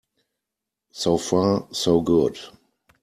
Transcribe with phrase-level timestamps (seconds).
[0.93, 2.39] So far so good.